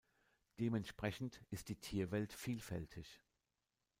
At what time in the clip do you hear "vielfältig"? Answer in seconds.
2.33-3.21